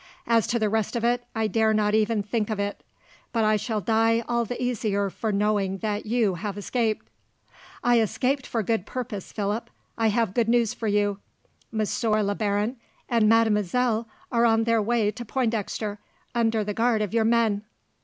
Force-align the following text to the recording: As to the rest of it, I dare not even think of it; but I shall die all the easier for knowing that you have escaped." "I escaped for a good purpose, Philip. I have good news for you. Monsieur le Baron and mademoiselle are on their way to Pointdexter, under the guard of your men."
As 0.25 0.47
to 0.47 0.57
the 0.57 0.67
rest 0.67 0.95
of 0.95 1.03
it, 1.03 1.25
I 1.35 1.45
dare 1.45 1.75
not 1.75 1.93
even 1.93 2.23
think 2.23 2.49
of 2.49 2.59
it; 2.59 2.81
but 3.31 3.43
I 3.43 3.55
shall 3.55 3.81
die 3.81 4.23
all 4.27 4.45
the 4.45 4.59
easier 4.59 5.11
for 5.11 5.31
knowing 5.31 5.77
that 5.77 6.07
you 6.07 6.33
have 6.33 6.57
escaped." 6.57 7.05
"I 7.83 7.99
escaped 7.99 8.47
for 8.47 8.61
a 8.61 8.65
good 8.65 8.87
purpose, 8.87 9.31
Philip. 9.31 9.69
I 9.99 10.07
have 10.07 10.33
good 10.33 10.49
news 10.49 10.73
for 10.73 10.87
you. 10.87 11.19
Monsieur 11.71 12.23
le 12.23 12.33
Baron 12.33 12.77
and 13.07 13.29
mademoiselle 13.29 14.07
are 14.31 14.43
on 14.43 14.63
their 14.63 14.81
way 14.81 15.11
to 15.11 15.23
Pointdexter, 15.23 15.99
under 16.33 16.63
the 16.63 16.73
guard 16.73 17.03
of 17.03 17.13
your 17.13 17.23
men." 17.25 17.63